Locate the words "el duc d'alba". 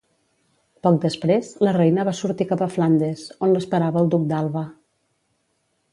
4.03-4.65